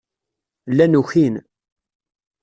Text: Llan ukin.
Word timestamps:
Llan 0.71 0.97
ukin. 0.99 1.35